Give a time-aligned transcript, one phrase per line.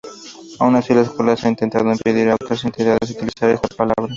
[0.57, 4.09] Aun así, la escuela ha intentado impedir a otras entidades utilizar esta palabra.